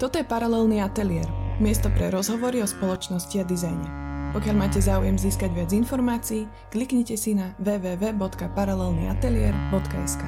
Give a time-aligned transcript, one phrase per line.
[0.00, 1.28] Toto je Paralelný ateliér,
[1.60, 3.84] miesto pre rozhovory o spoločnosti a dizajne.
[4.32, 10.22] Pokiaľ máte záujem získať viac informácií, kliknite si na www.paralelnyatelier.sk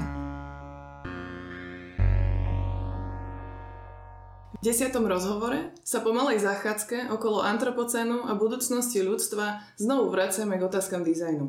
[4.52, 10.68] V desiatom rozhovore sa po malej záchádzke okolo antropocénu a budúcnosti ľudstva znovu vraciame k
[10.68, 11.48] otázkam dizajnu.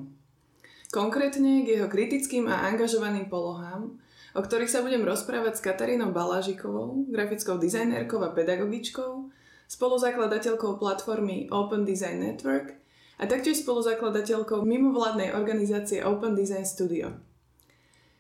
[0.95, 3.99] Konkrétne k jeho kritickým a angažovaným polohám,
[4.33, 9.29] o ktorých sa budem rozprávať s Katarínou Balážikovou, grafickou dizajnérkou a pedagogičkou,
[9.69, 12.77] spoluzakladateľkou platformy Open Design Network
[13.21, 17.13] a taktiež spoluzakladateľkou mimovládnej organizácie Open Design Studio.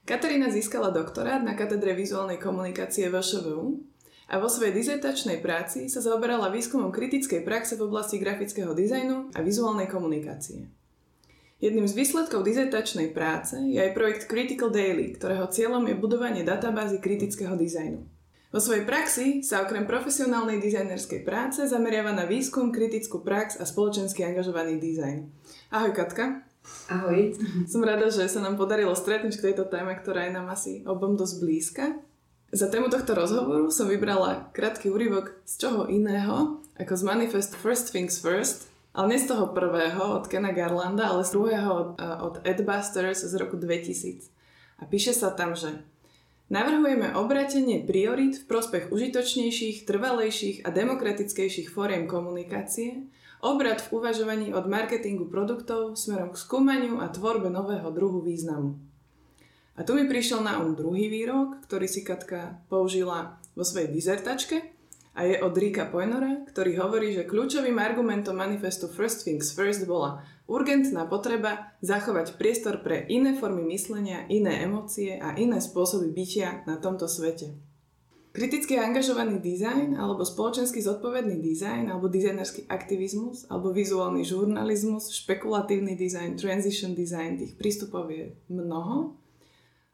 [0.03, 3.79] Katarína získala doktorát na katedre vizuálnej komunikácie VŠVU
[4.27, 9.39] a vo svojej dizertačnej práci sa zaoberala výskumom kritickej praxe v oblasti grafického dizajnu a
[9.39, 10.82] vizuálnej komunikácie.
[11.63, 16.99] Jedným z výsledkov dizertačnej práce je aj projekt Critical Daily, ktorého cieľom je budovanie databázy
[16.99, 18.03] kritického dizajnu.
[18.51, 24.27] Vo svojej praxi sa okrem profesionálnej dizajnerskej práce zameriava na výskum, kritickú prax a spoločensky
[24.27, 25.23] angažovaný dizajn.
[25.71, 26.43] Ahoj Katka.
[26.91, 27.31] Ahoj.
[27.71, 31.15] Som rada, že sa nám podarilo stretnúť k tejto téme, ktorá je nám asi obom
[31.15, 31.85] dosť blízka.
[32.51, 37.95] Za tému tohto rozhovoru som vybrala krátky úryvok z čoho iného, ako z manifest First
[37.95, 42.17] Things First, ale nie z toho prvého od Kena Garlanda, ale z druhého od, eh,
[42.21, 44.29] od Adbusters z roku 2000.
[44.77, 45.81] A píše sa tam, že
[46.53, 53.09] Navrhujeme obratenie priorit v prospech užitočnejších, trvalejších a demokratickejších fóriem komunikácie,
[53.41, 58.75] obrad v uvažovaní od marketingu produktov smerom k skúmaniu a tvorbe nového druhu významu.
[59.73, 64.61] A tu mi prišiel na um druhý výrok, ktorý si Katka použila vo svojej dizertačke
[65.13, 70.25] a je od Rika Poinora, ktorý hovorí, že kľúčovým argumentom manifestu First Things First bola
[70.49, 76.81] urgentná potreba zachovať priestor pre iné formy myslenia, iné emócie a iné spôsoby bytia na
[76.81, 77.53] tomto svete.
[78.33, 86.41] Kriticky angažovaný dizajn alebo spoločensky zodpovedný dizajn alebo dizajnerský aktivizmus alebo vizuálny žurnalizmus, špekulatívny dizajn,
[86.41, 89.21] transition design, tých prístupov je mnoho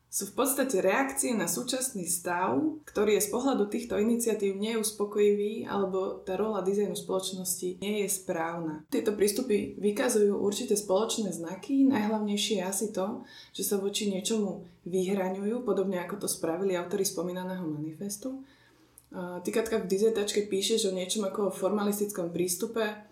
[0.09, 2.57] sú v podstate reakcie na súčasný stav,
[2.89, 8.81] ktorý je z pohľadu týchto iniciatív neuspokojivý alebo tá rola dizajnu spoločnosti nie je správna.
[8.89, 13.21] Tieto prístupy vykazujú určité spoločné znaky, najhlavnejšie je asi to,
[13.53, 18.41] že sa voči niečomu vyhraňujú, podobne ako to spravili autori spomínaného manifestu.
[19.13, 23.08] Ty Katka v dizertačke píšeš o niečom ako o formalistickom prístupe,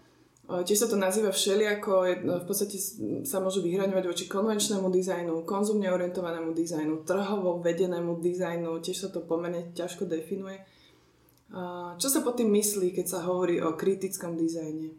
[0.47, 1.93] Tiež sa to nazýva všelijako,
[2.23, 2.79] v podstate
[3.27, 9.27] sa môžu vyhraňovať voči konvenčnému dizajnu, konzumne orientovanému dizajnu, trhovo vedenému dizajnu, tiež sa to
[9.27, 10.63] pomerne ťažko definuje.
[11.99, 14.95] Čo sa pod tým myslí, keď sa hovorí o kritickom dizajne?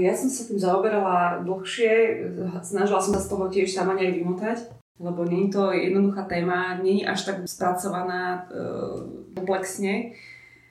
[0.00, 2.24] Ja som sa tým zaoberala dlhšie,
[2.64, 4.58] snažila som sa z toho tiež sama nejak vymotať,
[4.96, 8.48] lebo nie je to jednoduchá téma, nie je až tak spracovaná
[9.36, 10.16] komplexne,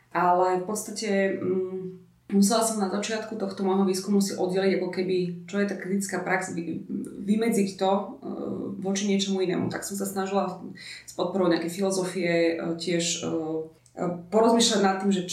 [0.09, 5.18] ale v podstate mm, musela som na začiatku tohto môjho výskumu si oddeliť ako keby,
[5.48, 6.52] čo je tá kritická prax,
[7.24, 8.08] vymedziť to uh,
[8.84, 9.72] voči niečomu inému.
[9.72, 10.60] Tak som sa snažila
[11.08, 13.64] s podporou nejaké filozofie uh, tiež uh,
[14.30, 15.24] porozmýšľať nad tým, že,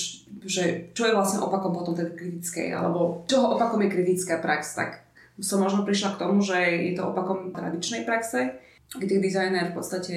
[0.46, 0.64] že
[0.96, 4.72] čo je vlastne opakom potom tej kritickej, alebo čoho opakom je kritická prax.
[4.72, 5.04] Tak
[5.42, 8.56] som možno prišla k tomu, že je to opakom tradičnej praxe,
[8.94, 10.16] kde dizajner v podstate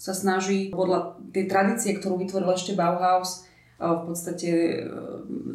[0.00, 3.45] sa snaží podľa tej tradície, ktorú vytvoril ešte Bauhaus,
[3.76, 4.72] v podstate e,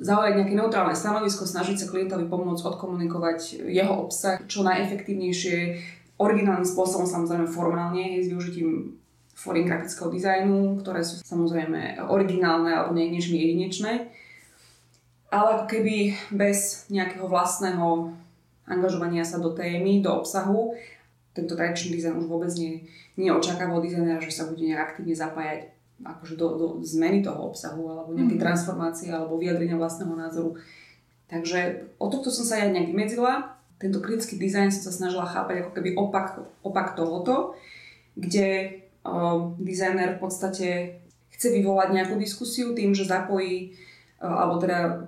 [0.06, 5.58] zaujať nejaké neutrálne stanovisko, snažiť sa klientovi pomôcť odkomunikovať jeho obsah čo najefektívnejšie,
[6.22, 9.02] originálnym spôsobom, samozrejme formálne, s využitím
[9.34, 14.14] fórim grafického dizajnu, ktoré sú samozrejme originálne alebo nie niečo jedinečné.
[15.34, 18.14] Ale ako keby bez nejakého vlastného
[18.70, 20.78] angažovania sa do témy, do obsahu,
[21.34, 22.86] tento tradičný dizajn už vôbec nie,
[23.18, 25.60] nie očakáva od dizajnera, že sa bude nejak aktívne zapájať
[26.03, 28.45] akože do, do zmeny toho obsahu alebo nejaké mm-hmm.
[28.45, 30.57] transformácie alebo vyjadrenia vlastného názoru.
[31.31, 33.56] Takže o tohto som sa ja nejak vymedzila.
[33.79, 37.56] Tento kritický dizajn som sa snažila chápať ako keby opak, opak tohoto,
[38.13, 40.67] kde uh, dizajner v podstate
[41.31, 43.74] chce vyvolať nejakú diskusiu tým, že zapojí
[44.19, 45.07] uh, alebo teda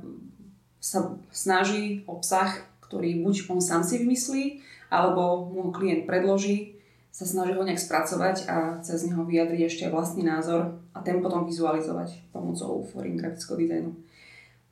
[0.84, 4.44] sa snaží obsah, ktorý buď on sám si vymyslí,
[4.92, 6.78] alebo mu klient predloží,
[7.14, 11.46] sa snaží ho nejak spracovať a cez neho vyjadriť ešte vlastný názor a ten potom
[11.46, 13.92] vizualizovať pomocou fóriem grafického dizajnu.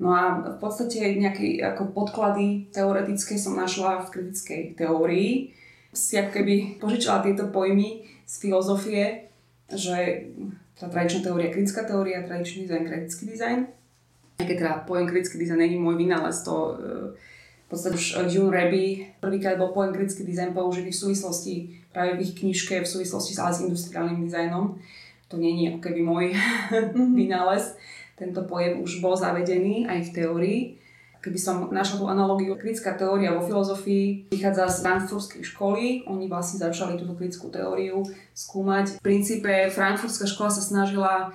[0.01, 5.53] No a v podstate nejaké ako podklady teoretické som našla v kritickej teórii.
[5.93, 9.29] Si ako keby požičala tieto pojmy z filozofie,
[9.69, 10.25] že
[10.73, 13.59] tá tradičná teória kritická teória, tradičný dizajn, kritický dizajn.
[14.41, 16.73] Aj keď teda pojem kritický dizajn není môj vynález, to e,
[17.71, 21.53] podstate už June Raby prvýkrát bol pojem kritický dizajn použitý v súvislosti
[21.95, 24.75] práve v ich knižke v súvislosti s industriálnym dizajnom.
[25.31, 27.15] to nie je ako keby môj mm-hmm.
[27.19, 27.79] vynález.
[28.19, 30.59] Tento pojem už bol zavedený aj v teórii.
[31.21, 35.85] Keby som našla tú analogiu, kritická teória vo filozofii vychádza z frankfurtskej školy.
[36.09, 38.01] Oni vlastne začali túto kritickú teóriu
[38.33, 38.97] skúmať.
[38.97, 41.29] V princípe frankfurtská škola sa snažila,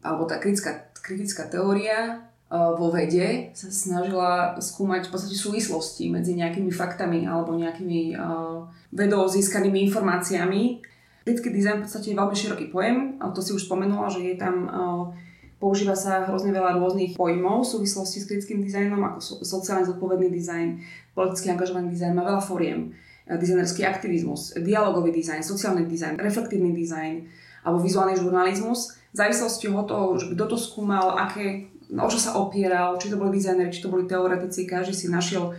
[0.00, 6.74] alebo tá kritická, kritická teória vo vede sa snažila skúmať v podstate súvislosti medzi nejakými
[6.74, 8.18] faktami alebo nejakými
[8.90, 10.82] vedou získanými informáciami.
[11.22, 14.66] Kritický dizajn v podstate je veľmi široký pojem, to si už spomenula, že je tam
[15.60, 20.80] Používa sa hrozne veľa rôznych pojmov v súvislosti s kritickým dizajnom, ako sociálne zodpovedný dizajn,
[21.12, 22.96] politicky angažovaný dizajn, má veľa foriem.
[23.28, 27.28] Dizajnerský aktivizmus, dialogový dizajn, sociálny dizajn, reflektívny dizajn
[27.62, 28.96] alebo vizuálny žurnalizmus.
[29.12, 33.34] V závislosti od toho, kto to skúmal, aké, o čo sa opieral, či to boli
[33.34, 35.54] dizajneri, či to boli teoretici, každý si našiel,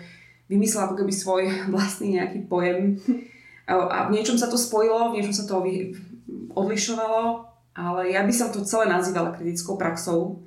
[0.47, 1.43] vymyslel ako keby svoj
[1.73, 2.99] vlastný nejaký pojem.
[3.67, 5.63] A v niečom sa to spojilo, v niečom sa to
[6.51, 10.43] odlišovalo ale ja by som to celé nazývala kritickou praxou,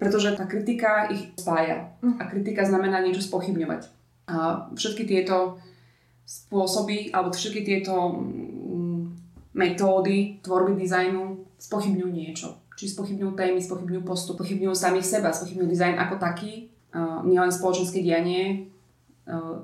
[0.00, 1.92] pretože tá kritika ich spája.
[2.00, 3.82] A kritika znamená niečo spochybňovať.
[4.28, 5.60] A všetky tieto
[6.24, 9.02] spôsoby, alebo všetky tieto mm,
[9.56, 12.48] metódy tvorby dizajnu spochybňujú niečo.
[12.78, 16.70] Či spochybňujú témy, spochybňujú postup, spochybňujú samých seba, spochybňujú dizajn ako taký,
[17.26, 18.70] nielen spoločenské dianie.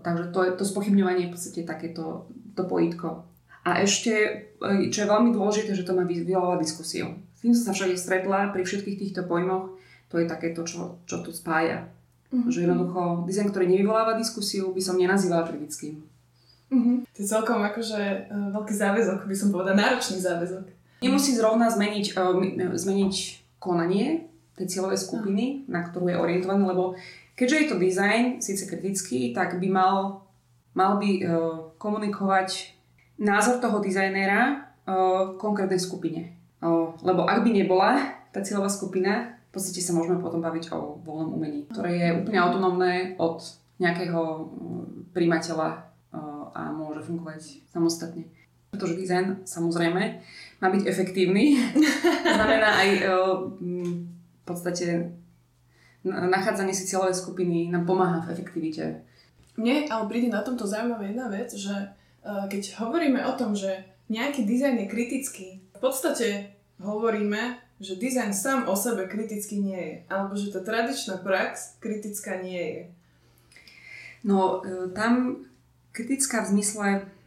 [0.02, 2.26] Takže to, to spochybňovanie je v podstate takéto
[2.58, 3.24] to pojitko.
[3.64, 4.12] A ešte,
[4.60, 7.16] e, čo je veľmi dôležité, že to má vyvolávať diskusiu.
[7.32, 9.80] S tým som sa všade stretla pri všetkých týchto pojmoch,
[10.12, 11.88] to je takéto, čo, čo tu spája.
[12.28, 12.50] Mm-hmm.
[12.52, 16.04] Že jednoducho dizajn, ktorý nevyvoláva diskusiu, by som nenazývala kritickým.
[16.68, 16.96] Mm-hmm.
[17.08, 20.68] To je celkom akože uh, veľký záväzok, by som povedala, náročný záväzok.
[21.04, 23.14] Nemusí zrovna zmeniť, uh, zmeniť
[23.60, 25.68] konanie tej cieľovej skupiny, mm.
[25.68, 26.96] na ktorú je orientovaný, lebo
[27.36, 30.24] keďže je to dizajn, síce kritický, tak by mal,
[30.72, 31.28] mal by uh,
[31.76, 32.72] komunikovať
[33.20, 34.74] názor toho dizajnéra
[35.40, 36.36] konkrétnej skupine.
[37.00, 41.40] Lebo ak by nebola tá cieľová skupina, v podstate sa môžeme potom baviť o voľnom
[41.40, 43.40] umení, ktoré je úplne autonómne od
[43.78, 44.50] nejakého
[45.14, 48.26] príjmateľa uh, a môže fungovať samostatne.
[48.74, 50.18] Pretože dizajn samozrejme
[50.58, 51.58] má byť efektívny.
[52.36, 52.90] znamená aj
[53.62, 55.14] v podstate
[56.04, 59.02] nachádzanie si cieľovej skupiny nám pomáha v efektivite.
[59.56, 63.84] Mne ale príde na tomto zaujímavá jedna vec, že Eh, keď hovoríme o tom, že
[64.08, 69.94] nejaký dizajn je kritický, v podstate hovoríme, že dizajn sám o sebe kritický nie je.
[70.08, 72.82] Alebo že tá tradičná prax kritická nie je.
[74.24, 75.44] No, eh, tam
[75.92, 76.86] kritická v zmysle,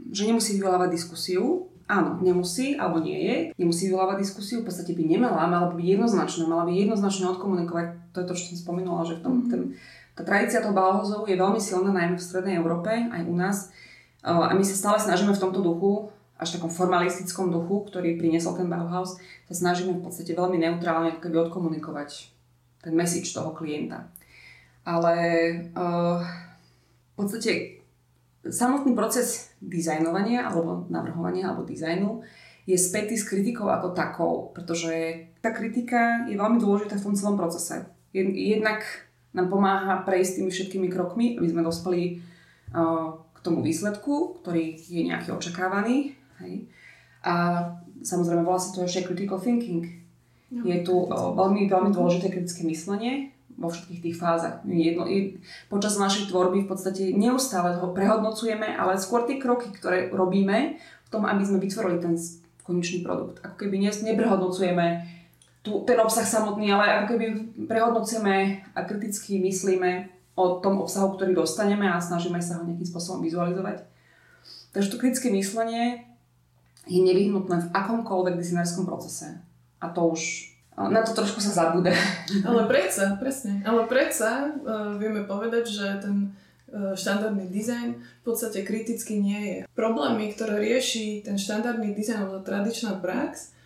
[0.09, 1.69] že nemusí vyvolávať diskusiu.
[1.87, 3.35] Áno, nemusí, alebo nie je.
[3.55, 8.11] Nemusí vyvolávať diskusiu, v podstate by nemala, mala by byť jednoznačná, mala by jednoznačne odkomunikovať.
[8.11, 9.51] To je to, čo som spomenula, že v tom, mm-hmm.
[9.51, 9.61] ten,
[10.19, 13.71] tá tradícia toho balhozov je veľmi silná, najmä v Strednej Európe, aj u nás
[14.27, 18.69] a my sa stále snažíme v tomto duchu, až takom formalistickom duchu, ktorý priniesol ten
[18.69, 19.17] Bauhaus,
[19.49, 22.09] sa snažíme v podstate veľmi neutrálne ako keby odkomunikovať
[22.83, 24.11] ten message toho klienta.
[24.85, 25.15] Ale
[25.73, 27.76] uh, v podstate
[28.51, 32.23] samotný proces dizajnovania alebo navrhovania alebo dizajnu
[32.67, 34.91] je spätý s kritikou ako takou, pretože
[35.39, 37.87] tá kritika je veľmi dôležitá v tom celom procese.
[38.11, 38.83] Jednak
[39.31, 42.19] nám pomáha prejsť tými všetkými krokmi, aby sme dospeli
[42.75, 46.19] uh, tomu výsledku, ktorý je nejaký očakávaný.
[46.43, 46.67] Hej.
[47.23, 47.63] A
[48.03, 49.87] samozrejme volá sa to ešte critical thinking.
[50.51, 54.61] No, je tu veľmi, veľmi dôležité kritické myslenie vo všetkých tých fázach.
[54.69, 60.13] Jedno, je, počas našej tvorby v podstate neustále ho prehodnocujeme, ale skôr tie kroky, ktoré
[60.13, 62.13] robíme v tom, aby sme vytvorili ten
[62.61, 63.41] konečný produkt.
[63.41, 64.85] Ako keby ne, neprehodnocujeme
[65.65, 67.25] tu, ten obsah samotný, ale ako keby
[67.65, 68.35] prehodnocujeme
[68.77, 73.81] a kriticky myslíme o tom obsahu, ktorý dostaneme a snažíme sa ho nejakým spôsobom vizualizovať.
[74.69, 76.05] Takže to kritické myslenie
[76.85, 79.41] je nevyhnutné v akomkoľvek dizajnerskom procese.
[79.81, 81.89] A to už na to trošku sa zabúda.
[82.47, 83.65] Ale predsa, presne.
[83.65, 86.29] Ale predsa uh, vieme povedať, že ten
[86.69, 89.59] uh, štandardný dizajn v podstate kriticky nie je.
[89.73, 93.57] Problémy, ktoré rieši ten štandardný dizajn alebo tradičná prax,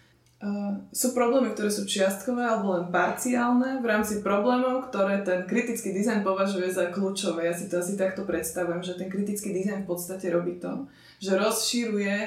[0.41, 5.93] Uh, sú problémy, ktoré sú čiastkové alebo len parciálne v rámci problémov, ktoré ten kritický
[5.93, 7.45] dizajn považuje za kľúčové.
[7.45, 10.89] Ja si to asi takto predstavujem, že ten kritický dizajn v podstate robí to,
[11.21, 12.17] že rozšíruje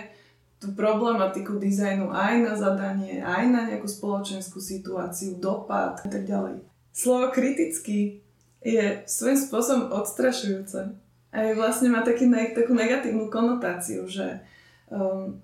[0.64, 6.64] tú problematiku dizajnu aj na zadanie, aj na nejakú spoločenskú situáciu, dopad a tak ďalej.
[6.96, 8.24] Slovo kritický
[8.64, 10.96] je svojím spôsobom odstrašujúce.
[11.34, 14.40] A vlastne má taký, takú negatívnu konotáciu, že
[14.88, 15.36] um,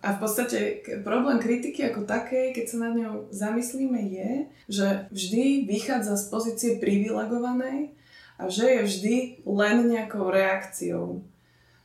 [0.00, 4.30] a v podstate problém kritiky ako takej, keď sa nad ňou zamyslíme, je,
[4.72, 7.92] že vždy vychádza z pozície privilegovanej
[8.40, 11.20] a že je vždy len nejakou reakciou.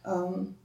[0.08, 0.56] Um,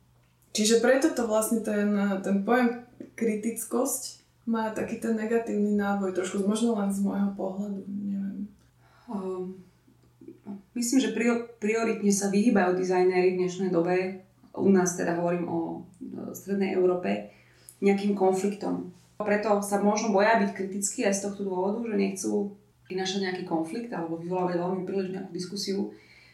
[0.56, 1.92] čiže preto to vlastne ten,
[2.24, 8.48] ten pojem kritickosť má taký ten negatívny návoj, trošku možno len z môjho pohľadu, neviem.
[9.10, 9.60] Um,
[10.72, 11.12] myslím, že
[11.60, 14.24] prioritne sa vyhýbajú dizajnéri v dnešnej dobe,
[14.56, 15.58] u nás teda hovorím o
[16.32, 17.28] strednej Európe,
[17.84, 18.94] nejakým konfliktom.
[19.20, 23.90] Preto sa možno boja byť kritickí aj z tohto dôvodu, že nechcú prinášať nejaký konflikt
[23.92, 25.90] alebo vyvolávať veľmi príliš nejakú diskusiu,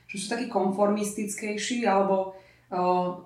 [0.07, 2.37] že sú takí konformistickejší alebo
[2.69, 3.25] uh,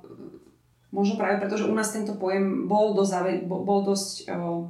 [0.94, 4.66] možno práve preto, že u nás tento pojem bol dosť, bol, dosť uh,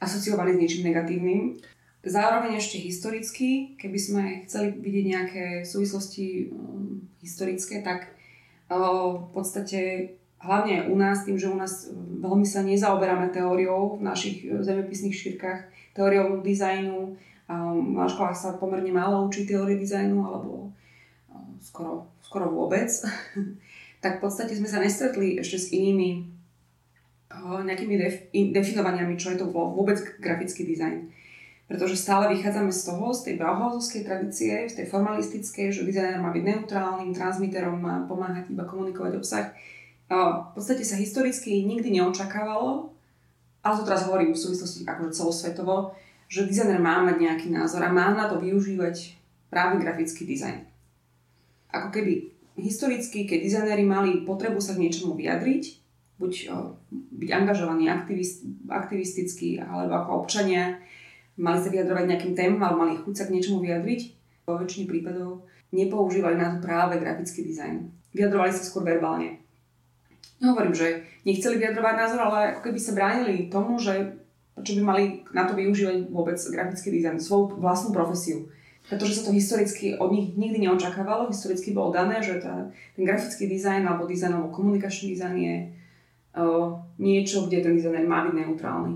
[0.00, 1.56] asociovaný s niečím negatívnym.
[2.04, 8.12] Zároveň ešte historicky, keby sme chceli vidieť nejaké súvislosti um, historické, tak
[8.68, 9.80] uh, v podstate
[10.44, 11.88] hlavne u nás, tým, že u nás
[12.20, 17.16] veľmi sa nezaoberáme teóriou v našich zemepisných šírkach, teóriou dizajnu,
[17.48, 20.68] um, na školách sa pomerne málo učí teórie dizajnu, alebo
[21.32, 22.92] um, skoro, skoro vôbec,
[24.04, 26.28] tak v podstate sme sa nestretli ešte s inými
[27.64, 31.08] nejakými def- definovaniami, čo je to vôbec grafický dizajn.
[31.64, 36.28] Pretože stále vychádzame z toho, z tej Bauhausovskej tradície, z tej formalistickej, že dizajner má
[36.28, 39.56] byť neutrálnym, transmiterom, má pomáhať iba komunikovať obsah.
[40.12, 42.92] V podstate sa historicky nikdy neočakávalo,
[43.64, 45.96] ale to teraz hovorím v súvislosti akože celosvetovo,
[46.28, 49.16] že dizajner má mať nejaký názor a má na to využívať
[49.48, 50.68] práve grafický dizajn.
[51.72, 55.64] Ako keby historicky, keď dizajnéri mali potrebu sa k niečomu vyjadriť,
[56.18, 56.32] buď
[56.92, 60.78] byť angažovaní aktivist, aktivisticky, alebo ako občania,
[61.34, 64.00] mali sa vyjadrovať nejakým témam, alebo mali chuť sa k niečomu vyjadriť.
[64.46, 67.90] Vo väčšine prípadov nepoužívali na to práve grafický dizajn.
[68.14, 69.42] Vyjadrovali sa skôr verbálne.
[70.38, 74.22] Nehovorím, že nechceli vyjadrovať názor, ale ako keby sa bránili tomu, že
[74.54, 78.46] čo by mali na to využívať vôbec grafický dizajn, svoju vlastnú profesiu.
[78.84, 81.32] Pretože sa to historicky od nich nikdy neočakávalo.
[81.32, 85.54] Historicky bolo dané, že tá, ten grafický dizajn alebo dizajn alebo komunikačný dizajn je
[86.98, 88.92] niečo, kde ten dizajner má byť neutrálny?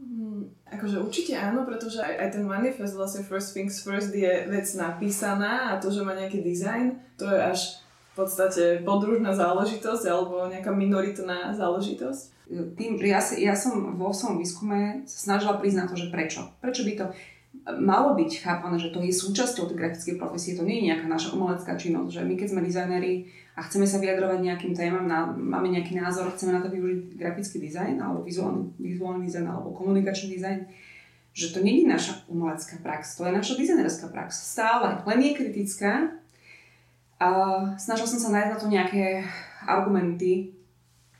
[0.00, 4.66] Hmm, akože určite áno, pretože aj, aj ten manifest vlastne First Things First je vec
[4.74, 7.60] napísaná a to, že má nejaký dizajn, to je až
[8.10, 12.42] v podstate podružná záležitosť alebo nejaká minoritná záležitosť.
[12.74, 16.42] Tým, ja, ja som vo svojom výskume sa snažila priznať to, že prečo.
[16.58, 17.06] Prečo by to
[17.66, 21.36] malo byť chápané, že to je súčasťou tej grafickej profesie, to nie je nejaká naša
[21.36, 23.14] umelecká činnosť, že my keď sme dizajneri,
[23.60, 27.60] a chceme sa vyjadrovať nejakým témam, na, máme nejaký názor, chceme na to využiť grafický
[27.60, 30.64] dizajn alebo vizuálny, vizuálny dizajn alebo komunikačný dizajn,
[31.36, 34.38] že to nie je naša umelecká prax, to je naša dizajnerská prax.
[34.38, 35.92] Stále, len je kritická.
[37.20, 37.28] A
[37.76, 39.28] snažil som sa nájsť na to nejaké
[39.68, 40.56] argumenty,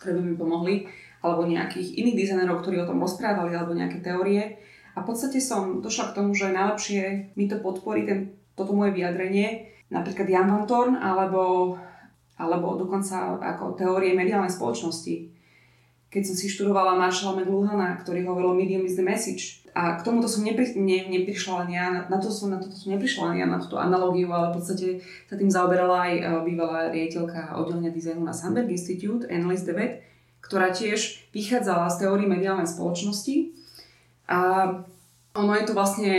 [0.01, 0.75] ktoré by mi pomohli,
[1.21, 4.57] alebo nejakých iných dizajnerov, ktorí o tom rozprávali, alebo nejaké teórie.
[4.95, 8.95] A v podstate som došla k tomu, že najlepšie mi to podporí ten, toto moje
[8.97, 11.75] vyjadrenie, napríklad Jan Van Thorn, alebo
[12.41, 15.29] alebo dokonca ako teórie mediálnej spoločnosti.
[16.09, 19.63] Keď som si študovala Marshalla McLuhana, ktorý hovoril Medium is the message.
[19.77, 22.91] A k tomuto som nepri, ne, neprišla len ja, na, to som, na toto som
[22.91, 24.87] neprišla len ja, na túto analógiu, ale v podstate
[25.31, 30.03] sa tým zaoberala aj uh, bývalá riaditeľka oddelenia dizajnu na Sandberg Institute, Annalise Devet,
[30.43, 33.55] ktorá tiež vychádzala z teórií mediálnej spoločnosti.
[34.31, 34.39] A
[35.35, 36.15] ono je to vlastne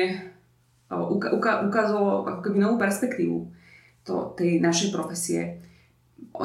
[0.91, 3.47] uka, ukázalo ako keby novú perspektívu
[4.03, 5.61] to, tej našej profesie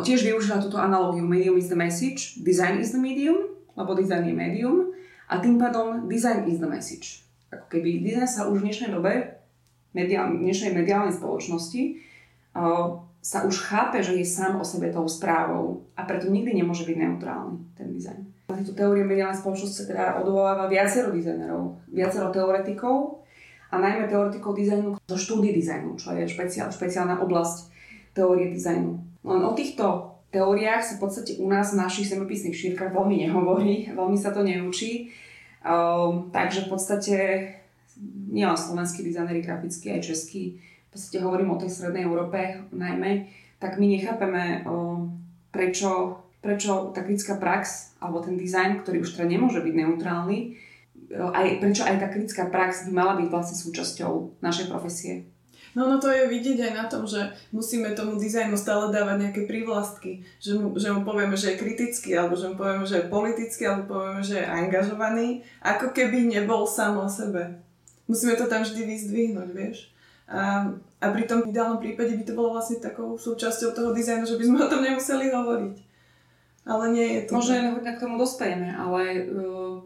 [0.06, 4.34] tiež využila túto analogiu medium is the message, design is the medium, lebo design je
[4.34, 4.92] medium
[5.28, 7.26] a tým pádom design is the message.
[7.52, 9.40] Ako keby design sa už v dnešnej dobe,
[9.94, 11.82] mediál, dnešnej mediálnej spoločnosti
[12.56, 16.86] uh, sa už chápe, že je sám o sebe tou správou a preto nikdy nemôže
[16.86, 18.22] byť neutrálny ten dizajn.
[18.46, 23.26] Na tieto teórie mediálnej spoločnosti sa teda odvoláva viacero dizajnerov, viacero teoretikov
[23.70, 27.74] a najmä teoretikov dizajnu zo štúdy dizajnu, čo je špeciál, špeciálna oblasť
[28.14, 29.02] teórie dizajnu.
[29.26, 33.90] Len o týchto teóriách sa v podstate u nás v našich zemepisných šírkach veľmi nehovorí,
[33.90, 35.10] veľmi sa to neučí.
[35.66, 37.14] Um, takže v podstate
[38.30, 43.26] nielen slovenskí dizajneri grafickí, aj českí, v podstate hovorím o tej strednej Európe najmä,
[43.58, 45.18] tak my nechápeme, um,
[45.50, 50.38] prečo, prečo tá kritická prax alebo ten dizajn, ktorý už teda nemôže byť neutrálny,
[51.14, 55.14] aj, prečo aj tá kritická prax by mala byť vlastne súčasťou našej profesie.
[55.76, 57.20] No, no to je vidieť aj na tom, že
[57.52, 62.16] musíme tomu dizajnu stále dávať nejaké prívlastky, že mu, že mu povieme, že je kritický,
[62.16, 66.64] alebo že mu povieme, že je politický, alebo povieme, že je angažovaný, ako keby nebol
[66.64, 67.60] sám o sebe.
[68.08, 69.92] Musíme to tam vždy vyzdvihnúť, vieš.
[70.32, 74.40] A, a pri tom ideálnom prípade by to bolo vlastne takou súčasťou toho dizajnu, že
[74.40, 75.85] by sme o tom nemuseli hovoriť.
[76.66, 77.38] Ale nie je to.
[77.38, 79.78] Možno k tomu dospejeme, ale uh,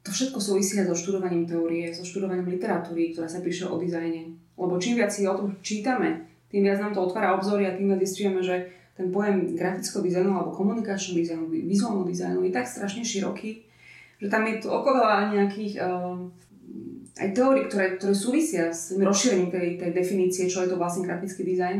[0.00, 4.80] to všetko súvisí so študovaním teórie, so študovaním literatúry, ktorá sa píše o dizajne lebo
[4.80, 8.00] čím viac si o tom čítame, tým viac nám to otvára obzory a tým viac
[8.00, 13.68] zistujeme, že ten pojem grafického dizajnu alebo komunikačného dizajnu, vizuálneho dizajnu je tak strašne široký
[14.16, 16.16] že tam je to okoľa nejakých uh,
[17.20, 21.44] aj teórií, ktoré, ktoré súvisia s rozšírením tej, tej definície, čo je to vlastne grafický
[21.44, 21.78] dizajn.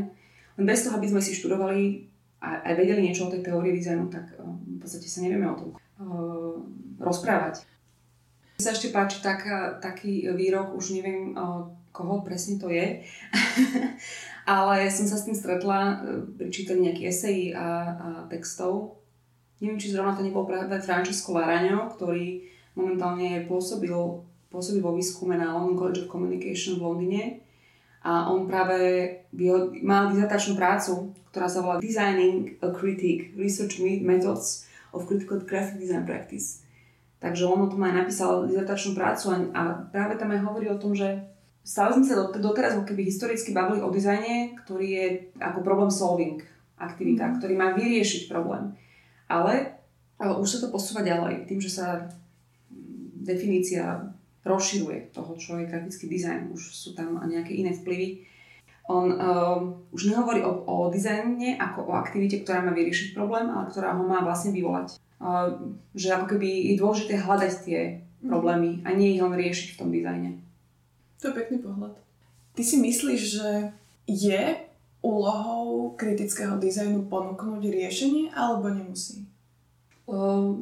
[0.60, 2.08] Len bez toho, aby sme si študovali
[2.40, 5.56] a aj vedeli niečo o tej teórii dizajnu, tak uh, v podstate sa nevieme o
[5.56, 6.56] tom uh,
[7.00, 7.64] rozprávať.
[8.56, 9.44] Mi sa ešte páči tak,
[9.84, 13.00] taký výrok, už neviem, uh, koho presne to je,
[14.58, 16.04] ale som sa s tým stretla
[16.36, 17.64] pri čítaní nejakých esejí a,
[17.96, 19.00] a textov.
[19.64, 22.44] Neviem, či zrovna to nebol práve Francesco Laraňo, ktorý
[22.76, 23.96] momentálne pôsobil
[24.52, 27.22] pôsobil vo výskume na London College of Communication v Londýne
[28.06, 28.78] a on práve
[29.82, 36.06] mal dizertačnú prácu, ktorá sa volá Designing a Critic, Research Methods of Critical Graphic Design
[36.06, 36.62] Practice.
[37.18, 40.78] Takže on o tom aj napísal dizertačnú prácu a, a práve tam aj hovorí o
[40.78, 41.18] tom, že
[41.66, 45.06] stále sme sa doteraz keby historicky bavili o dizajne, ktorý je
[45.42, 46.38] ako problem solving
[46.78, 47.32] aktivita, mm.
[47.42, 48.70] ktorý má vyriešiť problém.
[49.26, 49.82] Ale,
[50.22, 52.06] ale už sa to posúva ďalej tým, že sa
[53.26, 54.14] definícia
[54.46, 56.54] rozširuje toho, čo je grafický dizajn.
[56.54, 58.24] Už sú tam nejaké iné vplyvy.
[58.86, 59.58] On uh,
[59.90, 64.06] už nehovorí o, o dizajne ako o aktivite, ktorá má vyriešiť problém, ale ktorá ho
[64.06, 65.02] má vlastne vyvolať.
[65.18, 67.80] Uh, že ako keby je dôležité hľadať tie
[68.22, 68.30] mhm.
[68.30, 70.38] problémy a nie ich len riešiť v tom dizajne.
[71.18, 71.98] To je pekný pohľad.
[72.54, 73.48] Ty si myslíš, že
[74.06, 74.42] je
[75.02, 79.26] úlohou kritického dizajnu ponúknuť riešenie alebo nemusí?
[80.06, 80.54] Uh,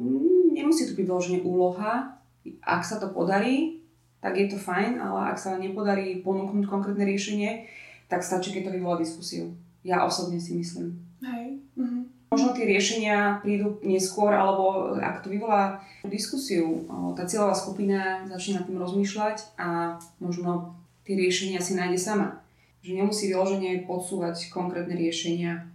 [0.49, 2.14] nemusí to byť vloženie úloha,
[2.61, 3.85] ak sa to podarí,
[4.25, 7.69] tak je to fajn, ale ak sa nepodarí ponúknuť konkrétne riešenie,
[8.09, 9.53] tak stačí, keď to vyvolá diskusiu.
[9.85, 10.97] Ja osobne si myslím.
[11.21, 11.61] Hej.
[11.77, 11.99] Mhm.
[12.33, 16.83] Možno tie riešenia prídu neskôr, alebo ak to vyvolá diskusiu,
[17.15, 20.75] tá cieľová skupina začne nad tým rozmýšľať a možno
[21.05, 22.43] tie riešenia si nájde sama.
[22.81, 25.69] Že nemusí vyloženie podsúvať konkrétne riešenia.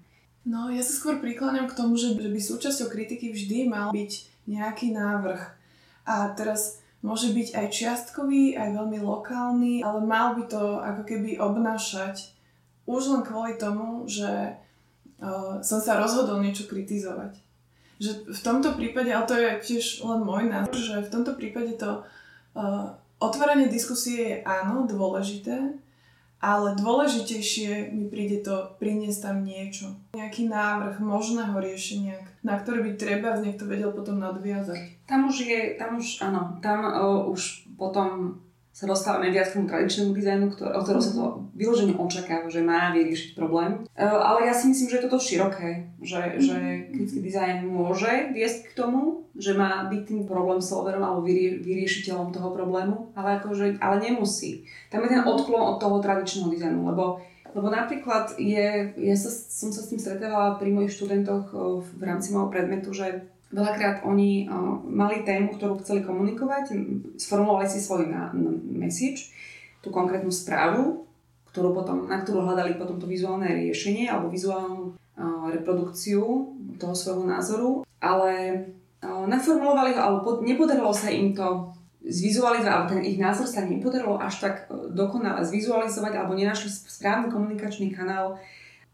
[0.44, 4.12] No, ja sa skôr prikláňam k tomu, že by súčasťou kritiky vždy mal byť
[4.50, 5.59] nejaký návrh
[6.10, 11.38] a teraz môže byť aj čiastkový, aj veľmi lokálny, ale mal by to ako keby
[11.38, 12.34] obnášať
[12.90, 17.38] už len kvôli tomu, že uh, som sa rozhodol niečo kritizovať.
[18.02, 21.78] Že v tomto prípade, ale to je tiež len môj názor, že v tomto prípade
[21.78, 25.78] to uh, otváranie diskusie je áno, dôležité,
[26.40, 29.92] ale dôležitejšie mi príde to priniesť tam niečo.
[30.16, 35.04] Nejaký návrh možného riešenia, na ktorý by treba niekto vedel potom nadviazať.
[35.04, 39.66] Tam už je, tam už, áno, tam uh, už potom sa dostávame viac k tomu
[39.66, 41.24] tradičnému dizajnu, ktoré, od ktorého sa to
[41.58, 43.82] vyložene očakáva, že má vyriešiť problém.
[43.98, 46.56] Uh, ale ja si myslím, že je to dosť široké, že, že
[46.94, 52.30] kritický dizajn môže viesť k tomu, že má byť tým problém solverom alebo vyrie, vyriešiteľom
[52.30, 54.64] toho problému, ale, akože, ale nemusí.
[54.88, 59.74] Tam je ten odklon od toho tradičného dizajnu, lebo lebo napríklad je, ja sa, som
[59.74, 61.50] sa s tým stretávala pri mojich študentoch
[61.82, 64.46] v rámci môjho predmetu, že veľakrát oni
[64.86, 66.70] mali tému, ktorú chceli komunikovať,
[67.18, 68.06] sformulovali si svoj
[68.70, 69.34] message,
[69.82, 71.06] tú konkrétnu správu,
[71.50, 74.94] ktorú potom, na ktorú hľadali potom to vizuálne riešenie alebo vizuálnu
[75.50, 76.22] reprodukciu
[76.78, 78.64] toho svojho názoru, ale
[79.04, 84.40] naformulovali ho, alebo nepodarilo sa im to zvizualizovať, alebo ten ich názor sa nepodarilo až
[84.40, 84.54] tak
[84.92, 88.40] dokonale zvizualizovať, alebo nenašli správny komunikačný kanál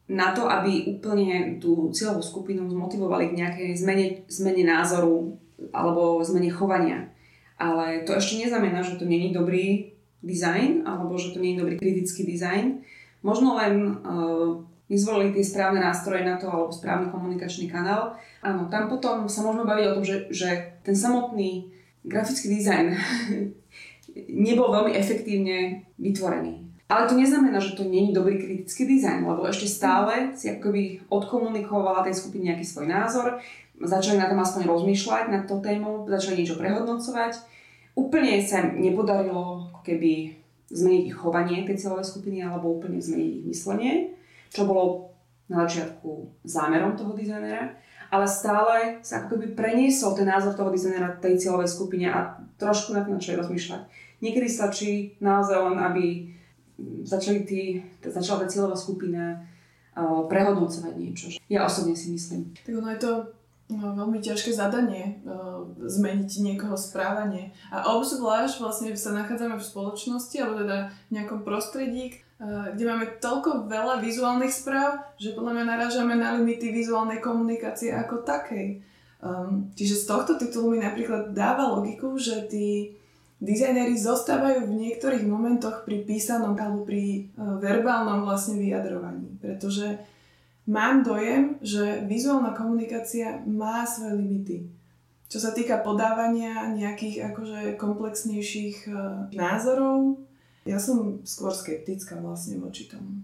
[0.07, 5.35] na to, aby úplne tú cieľovú skupinu zmotivovali k nejakej zmene, zmene názoru
[5.75, 7.11] alebo zmene chovania.
[7.59, 12.23] Ale to ešte neznamená, že to není dobrý dizajn, alebo že to je dobrý kritický
[12.23, 12.85] dizajn.
[13.25, 18.15] Možno len uh, vyzvolili tie správne nástroje na to, alebo správny komunikačný kanál.
[18.45, 21.73] Áno, tam potom sa môžeme baviť o tom, že, že ten samotný
[22.07, 22.87] grafický dizajn
[24.47, 26.66] nebol veľmi efektívne vytvorený.
[26.87, 32.07] Ale to neznamená, že to je dobrý kritický dizajn, lebo ešte stále si akoby odkomunikovala
[32.07, 33.43] tej skupine nejaký svoj názor,
[33.83, 37.43] začali na tom aspoň rozmýšľať nad to témou, začali niečo prehodnocovať.
[37.99, 40.39] Úplne sa nepodarilo keby
[40.71, 43.93] zmeniť ich chovanie tej cieľovej skupiny alebo úplne zmeniť ich myslenie,
[44.55, 45.11] čo bolo
[45.51, 47.75] na začiatku zámerom toho dizajnera
[48.11, 52.95] ale stále sa ako keby preniesol ten názor toho dizajnera tej cieľovej skupine a trošku
[52.95, 53.83] na to rozmýšľať.
[54.23, 56.05] Niekedy stačí naozaj len, aby
[57.05, 59.41] začali tí, začala tá cieľová skupina
[60.29, 61.27] prehodnocovať niečo.
[61.49, 62.53] Ja osobne si myslím.
[62.53, 63.13] Tak ono je to
[63.73, 67.57] no, veľmi ťažké zadanie uh, zmeniť niekoho správanie.
[67.73, 73.07] A obzvlášť vlastne sa nachádzame v spoločnosti alebo teda v nejakom prostredí, Eh, kde máme
[73.17, 78.85] toľko veľa vizuálnych správ, že podľa mňa narážame na limity vizuálnej komunikácie ako takej.
[79.17, 82.96] Um, čiže z tohto titulu mi napríklad dáva logiku, že tí
[83.41, 89.37] dizajnéri zostávajú v niektorých momentoch pri písanom alebo pri uh, verbálnom vlastne vyjadrovaní.
[89.41, 90.01] Pretože
[90.65, 94.59] mám dojem, že vizuálna komunikácia má svoje limity.
[95.27, 100.23] čo sa týka podávania nejakých akože komplexnejších uh, názorov,
[100.67, 103.23] ja som skôr skeptická vlastne voči tomu.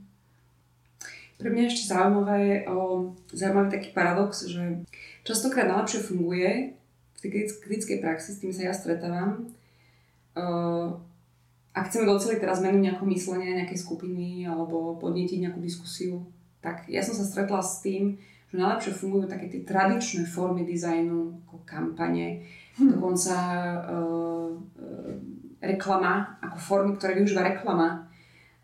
[1.43, 4.87] Pre mňa ešte zaujímavé, o, zaujímavý taký paradox, že
[5.27, 9.51] častokrát najlepšie funguje v tej kritickej praxi, s tým sa ja stretávam,
[11.73, 16.21] ak chceme doceliť teraz zmenu nejakého myslenia nejakej skupiny alebo podnetiť nejakú diskusiu,
[16.61, 18.21] tak ja som sa stretla s tým,
[18.53, 22.45] že najlepšie fungujú také tie tradičné formy dizajnu, ako kampane,
[22.77, 22.97] hm.
[22.97, 23.35] dokonca
[23.89, 25.13] uh, uh,
[25.65, 28.05] reklama, ako formy, ktoré využíva reklama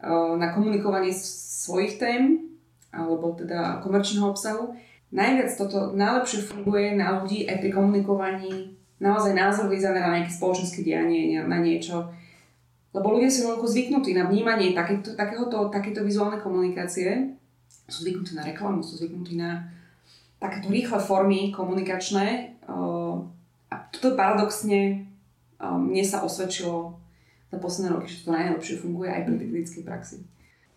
[0.04, 2.52] uh, na komunikovanie svojich tém
[2.92, 4.76] alebo teda komerčného obsahu.
[5.08, 10.82] Najviac toto najlepšie funguje na ľudí aj pri komunikovaní naozaj názor dizajnera na nejaké spoločenské
[10.82, 12.10] dianie, na niečo.
[12.94, 17.34] Lebo ľudia sú veľmi zvyknutí na vnímanie takéto, takéhoto, takéto vizuálnej komunikácie.
[17.86, 19.70] Sú zvyknutí na reklamu, sú zvyknutí na
[20.42, 22.58] takéto rýchle formy komunikačné.
[23.68, 25.06] A toto paradoxne
[25.58, 26.98] mne sa osvedčilo
[27.48, 30.16] za posledné roky, že to najlepšie funguje aj pri kritickej praxi.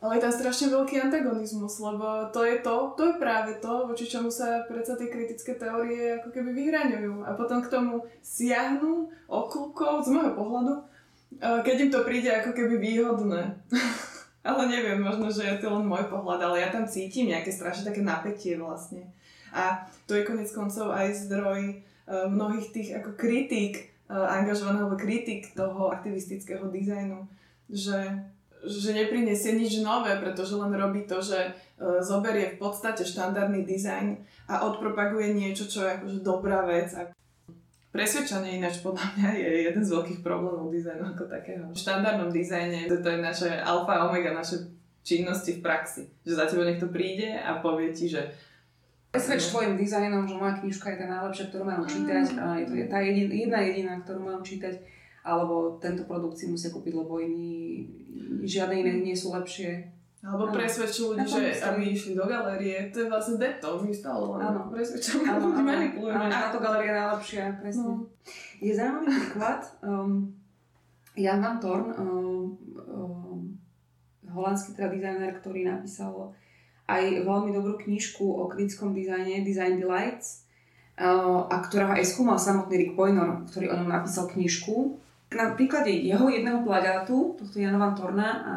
[0.01, 4.09] Ale je tam strašne veľký antagonizmus, lebo to je to, to je práve to, voči
[4.09, 7.21] čomu sa predsa tie kritické teórie ako keby vyhraňujú.
[7.21, 10.73] A potom k tomu siahnu okľúkov z môjho pohľadu,
[11.37, 13.61] keď im to príde ako keby výhodné.
[14.49, 17.85] ale neviem, možno, že je to len môj pohľad, ale ja tam cítim nejaké strašne
[17.85, 19.05] také napätie vlastne.
[19.53, 26.67] A to je konec koncov aj zdroj mnohých tých ako kritík, angažovaného kritik toho aktivistického
[26.67, 27.29] dizajnu,
[27.69, 28.27] že
[28.65, 31.49] že neprinesie nič nové, pretože len robí to, že e,
[32.05, 36.93] zoberie v podstate štandardný dizajn a odpropaguje niečo, čo je akože dobrá vec.
[36.93, 37.09] A
[37.89, 41.65] presvedčanie ináč podľa mňa je jeden z veľkých problémov dizajnu ako takého.
[41.73, 44.69] V štandardnom dizajne to je naše alfa a omega, naše
[45.01, 46.03] činnosti v praxi.
[46.21, 48.29] Že za teba niekto príde a povie ti, že
[49.11, 52.73] Presvedč tvojim dizajnom, že moja knižka je tá najlepšia, ktorú mám čítať a je to
[52.87, 54.79] tá jedin, jedna jediná, ktorú mám čítať
[55.21, 57.85] alebo tento produkt si musia kúpiť, lebo iní,
[58.41, 59.85] žiadne iné nie sú lepšie.
[60.21, 64.53] Alebo presvedčujú ľudí, že aby išli do galérie, to je vlastne depto, my stále len
[64.69, 66.29] presvedčujeme ľudí, manipulujeme.
[66.29, 67.81] Áno, táto galéria je najlepšia, presne.
[67.81, 67.93] No.
[68.61, 70.29] Je zaujímavý príklad, um,
[71.17, 72.53] Jan van Thorn, um,
[72.85, 73.41] um,
[74.29, 76.37] holandský teda dizajner, ktorý napísal
[76.85, 80.45] aj veľmi dobrú knižku o kritickom dizajne, Design Delights,
[81.01, 85.91] uh, a ktorá aj skúmal samotný Rick Poynor, ktorý o ňom napísal knižku na príklade
[85.91, 88.55] jeho jedného plagátu, tohto Janovan Torna a,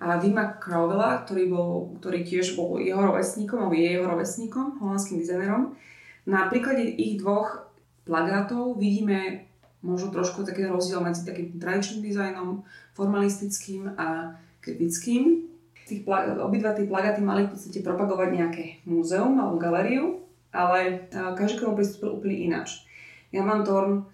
[0.00, 5.20] a Vima Crowella, ktorý, bol, ktorý tiež bol jeho rovesníkom, alebo je jeho rovesníkom, holandským
[5.20, 5.76] dizajnerom,
[6.24, 7.68] na príklade ich dvoch
[8.08, 9.48] plagátov vidíme
[9.80, 15.48] možno trošku taký rozdiel medzi takým tradičným dizajnom, formalistickým a kritickým.
[15.88, 16.04] Tých,
[16.38, 20.20] obidva tie plagáty mali v podstate propagovať nejaké múzeum alebo galériu,
[20.52, 22.84] ale každý k tomu pristúpil úplne ináč.
[23.32, 24.04] Jan Van Torn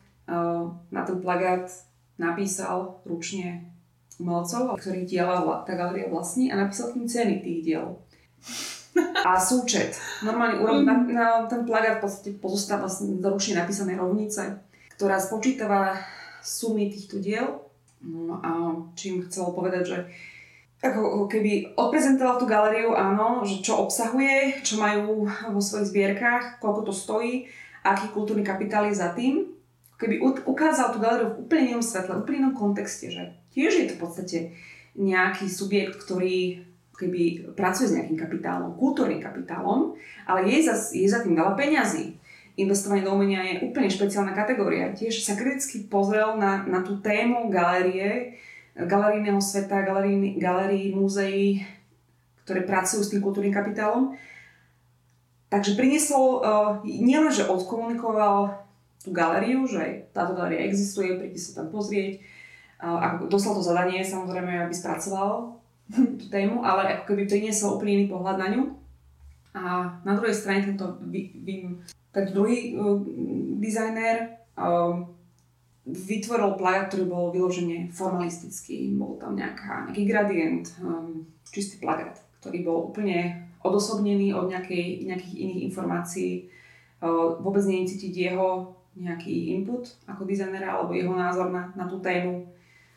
[0.91, 1.71] na ten plagát
[2.19, 3.71] napísal ručne
[4.17, 7.87] umelcov, ktorých diela tá galéria vlastní a napísal ním ceny tých diel.
[8.97, 9.93] A súčet.
[10.25, 14.65] Normálne urob, na, na ten plagát v podstate pozostáva z ručne napísanej rovnice,
[14.97, 16.01] ktorá spočítava
[16.41, 17.61] sumy týchto diel.
[18.01, 19.99] No a čím chcel povedať, že
[20.81, 26.89] ako keby odprezentoval tú galériu, áno, že čo obsahuje, čo majú vo svojich zbierkach, koľko
[26.89, 27.49] to stojí,
[27.85, 29.56] aký kultúrny kapitál je za tým
[29.96, 33.94] keby ukázal tú galériu v úplne inom svetle, úplne inom kontexte, že tiež je to
[33.96, 34.38] v podstate
[34.96, 36.64] nejaký subjekt, ktorý
[36.96, 39.92] keby pracuje s nejakým kapitálom, kultúrnym kapitálom,
[40.24, 42.16] ale je za, je za tým veľa peňazí.
[42.56, 44.96] Investovanie do umenia je úplne špeciálna kategória.
[44.96, 48.40] Tiež sa kriticky pozrel na, na tú tému galérie,
[48.72, 51.61] galerijného sveta, galerii, galerii, múzeí,
[52.48, 54.16] ktoré pracujú s tým kultúrnym kapitálom.
[55.52, 56.40] Takže priniesol, uh,
[56.85, 58.65] nielenže odkomunikoval
[59.07, 62.19] tú galériu, že táto galéria existuje, príďte sa tam pozrieť.
[62.83, 65.62] A dostal to zadanie, samozrejme, aby spracoval
[66.19, 68.62] tú tému, ale ako keby priniesol úplne iný pohľad na ňu.
[69.57, 69.62] A
[70.03, 70.99] na druhej strane tento
[72.12, 73.01] tak druhý uh,
[73.61, 75.05] dizajner uh,
[75.87, 78.92] vytvoril plagát, ktorý bol vyložene formalistický.
[78.99, 85.35] Bol tam nejaká, nejaký gradient, um, čistý plagát, ktorý bol úplne odosobnený od nejakej, nejakých
[85.40, 86.33] iných informácií.
[87.42, 92.48] Vôbec nie cítiť jeho nejaký input ako dizajnera alebo jeho názor na, na tú tému.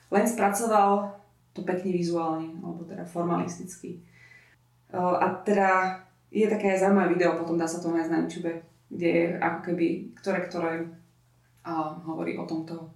[0.10, 1.20] Len spracoval
[1.54, 4.00] to pekne vizuálne, alebo teda formalisticky.
[4.96, 6.02] A teda
[6.34, 8.54] je také zaujímavé video, potom dá sa to nájsť na YouTube,
[8.90, 10.72] kde je ako keby, ktoré, ktoré
[11.66, 12.90] a, hovorí o tomto.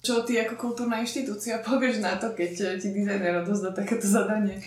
[0.00, 4.58] Čo ty ako kultúrna inštitúcia povieš na to, keď ti dizajner odozdá takéto zadanie?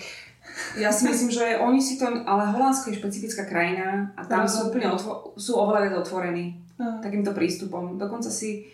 [0.77, 4.69] Ja si myslím, že oni si to, ale Holandsko je špecifická krajina a tam sú
[4.69, 7.01] úplne otvo- sú oveľa viac otvorení uh.
[7.01, 7.97] takýmto prístupom.
[7.97, 8.69] Dokonca si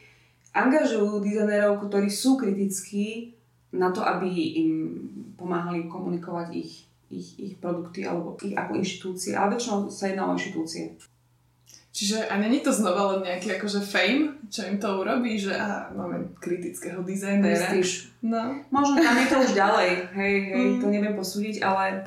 [0.56, 3.36] angažujú dizajnerov, ktorí sú kritickí
[3.76, 4.28] na to, aby
[4.66, 4.72] im
[5.38, 9.38] pomáhali komunikovať ich, ich, ich produkty alebo ich ako inštitúcie.
[9.38, 10.98] Ale väčšinou sa jedná o inštitúcie.
[11.90, 15.90] Čiže a není to znova len nejaký akože fame, čo im to urobí, že aha,
[15.90, 17.50] máme kritického dizajnera.
[18.22, 18.62] No.
[18.70, 20.80] Možno tam je to už ďalej, hej, hej, mm.
[20.80, 22.06] to neviem posúdiť, ale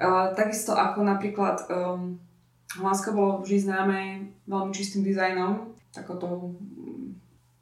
[0.00, 2.16] uh, takisto ako napríklad um,
[2.80, 3.98] Holandsko bolo vždy známe
[4.48, 6.56] veľmi čistým dizajnom, takouto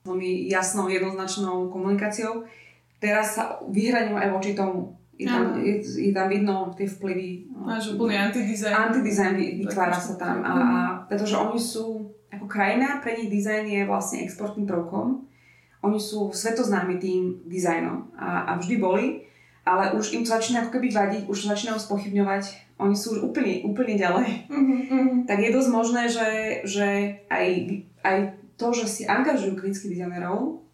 [0.06, 2.46] veľmi jasnou, jednoznačnou komunikáciou.
[3.02, 7.54] Teraz sa vyhraňujú aj voči tomu je tam, je, je tam vidno tie vplyvy.
[7.54, 8.74] Máš úplne antidizajn.
[8.90, 10.42] Antidizajn vytvára sa tam.
[10.42, 10.60] A, a,
[11.06, 15.22] pretože oni sú, ako krajina, pre nich dizajn je vlastne exportným prvkom.
[15.84, 19.28] Oni sú svetoznámi tým dizajnom a, a vždy boli,
[19.68, 22.76] ale už im to začína ako keby vadiť, už začínajú spochybňovať.
[22.80, 24.50] Oni sú už úplne, úplne ďalej.
[24.50, 25.30] Mm-hmm.
[25.30, 26.28] Tak je dosť možné, že,
[26.66, 26.88] že
[27.30, 27.46] aj,
[28.02, 28.16] aj
[28.58, 30.64] to, že si angažujú kritických dizajnerov,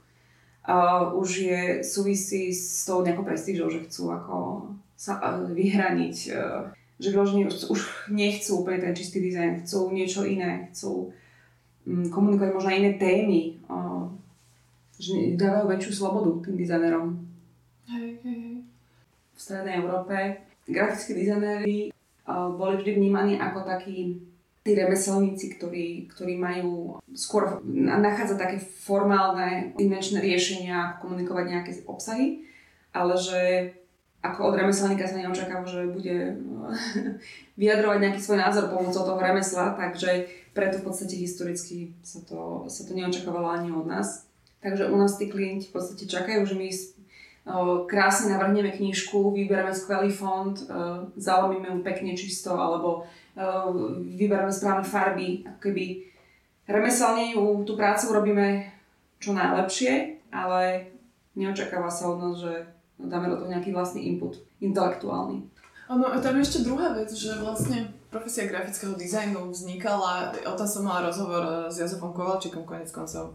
[0.70, 4.36] uh, už je súvisí s tou nejakou prestížou, že chcú ako
[4.94, 6.70] sa uh, vyhraniť, uh,
[7.02, 7.80] že vyložení už, už
[8.14, 14.06] nechcú úplne ten čistý dizajn, chcú niečo iné, chcú um, komunikovať možno iné témy, uh,
[15.00, 17.18] že dávajú väčšiu slobodu tým dizajnerom.
[17.90, 18.56] Hej, hej, hej.
[19.34, 24.29] V Strednej Európe grafickí dizajnéri uh, boli vždy vnímaní ako takí
[24.60, 32.44] tí remeselníci, ktorí, ktorí majú skôr nachádzať také formálne invenčné riešenia, ako komunikovať nejaké obsahy,
[32.92, 33.40] ale že
[34.20, 36.36] ako od remeselníka sa neočakáva, že bude
[37.60, 42.84] vyjadrovať nejaký svoj názor pomocou toho remesla, takže preto v podstate historicky sa to, sa
[42.84, 44.28] to neočakávalo ani od nás.
[44.60, 46.68] Takže u nás tí klienti v podstate čakajú, že my
[47.88, 50.54] krásne navrhneme knižku, vybereme skvelý fond,
[51.16, 53.08] zalomíme mu pekne čisto, alebo
[54.04, 55.84] vyberáme správne farby, ako keby
[56.68, 58.70] remeselne ju, tú prácu robíme
[59.18, 60.92] čo najlepšie, ale
[61.34, 62.52] neočakáva sa od nás, že
[63.00, 65.40] dáme do toho nejaký vlastný input, intelektuálny.
[65.90, 70.68] Ono, a tam je ešte druhá vec, že vlastne profesia grafického dizajnu vznikala, o tom
[70.68, 73.34] som mala rozhovor s Jozefom Kovalčíkom konec koncov,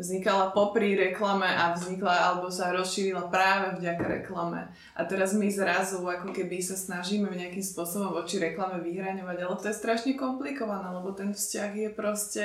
[0.00, 4.72] vznikala popri reklame a vznikla alebo sa rozšírila práve vďaka reklame.
[4.96, 9.68] A teraz my zrazu ako keby sa snažíme nejakým spôsobom voči reklame vyhraňovať, ale to
[9.68, 12.44] je strašne komplikované, lebo ten vzťah je proste,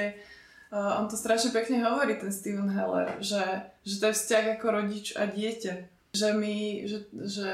[0.75, 4.65] uh, on to strašne pekne hovorí, ten Steven Heller, že, že to je vzťah ako
[4.75, 5.95] rodič a dieťa.
[6.15, 6.55] Že my,
[6.87, 7.49] že, že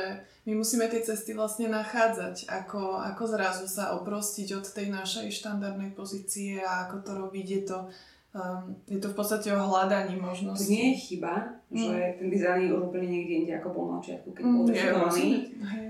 [0.45, 5.93] my musíme tie cesty vlastne nachádzať, ako, ako zrazu sa oprostiť od tej našej štandardnej
[5.93, 7.47] pozície a ako to robiť.
[7.49, 7.77] Je to,
[8.31, 10.63] Um, je to v podstate o hľadaní možností.
[10.63, 11.75] To nie je chyba, mm.
[11.75, 15.27] že ten dizajn je úplne niekde inde ako bol na začiatku, keď mm, bol definovaný.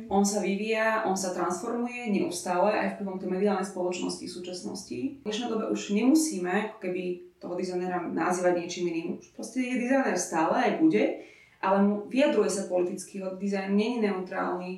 [0.10, 5.00] On sa vyvíja, on sa transformuje neustále aj vplyvom tej mediálnej spoločnosti v súčasnosti.
[5.22, 7.04] V dnešnej dobe už nemusíme ako keby
[7.38, 9.22] toho dizajnera nazývať niečím iným.
[9.22, 11.22] Už proste je dizajner stále aj bude,
[11.62, 14.72] ale mu vyjadruje sa politicky, ho dizajn nie je neutrálny,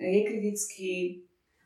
[0.00, 0.92] je kritický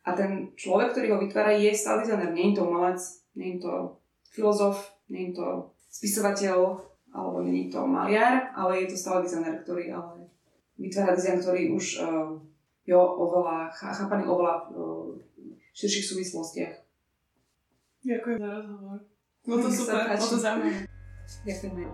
[0.03, 2.35] a ten človek, ktorý ho vytvára, je stále dizajner.
[2.35, 2.99] Nie je to umelec,
[3.39, 3.95] nie je to
[4.27, 5.47] filozof, nie je to
[5.87, 6.83] spisovateľ,
[7.15, 10.27] alebo nie je to maliar, ale je to stále dizajner, ktorý ale
[10.75, 12.35] vytvára dizajn, ktorý už uh,
[12.83, 15.15] je oveľa, chápaný oveľa uh,
[15.73, 16.75] širších súvislostiach.
[18.03, 18.99] Ďakujem za rozhovor.
[19.47, 20.85] Bolo to super, bolo to zaujímavé.
[21.47, 21.91] Ďakujem.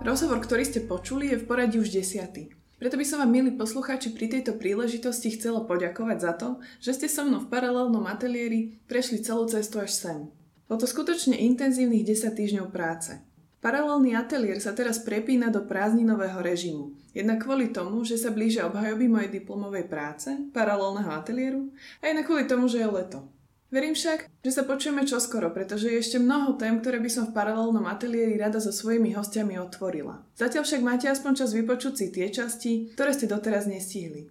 [0.00, 2.59] Rozhovor, ktorý ste počuli, je v poradí už desiatý.
[2.80, 6.48] Preto by som vám, milí poslucháči, pri tejto príležitosti chcela poďakovať za to,
[6.80, 10.18] že ste so mnou v paralelnom ateliéri prešli celú cestu až sem.
[10.64, 13.20] Bolo to skutočne intenzívnych 10 týždňov práce.
[13.60, 16.96] Paralelný ateliér sa teraz prepína do prázdninového režimu.
[17.12, 21.68] Jednak kvôli tomu, že sa blížia obhajoby mojej diplomovej práce, paralelného ateliéru,
[22.00, 23.28] a jednak kvôli tomu, že je leto.
[23.70, 27.38] Verím však, že sa počujeme čoskoro, pretože je ešte mnoho tém, ktoré by som v
[27.38, 30.26] paralelnom ateliéri rada so svojimi hostiami otvorila.
[30.34, 34.26] Zatiaľ však máte aspoň čas vypočuť si tie časti, ktoré ste doteraz nestihli.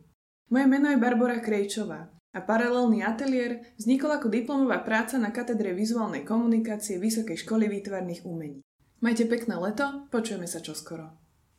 [0.51, 6.27] Moje meno je Barbara Krejčová a paralelný ateliér vznikol ako diplomová práca na katedre vizuálnej
[6.27, 8.59] komunikácie Vysokej školy výtvarných umení.
[8.99, 11.28] Majte pekné leto, počujeme sa čoskoro.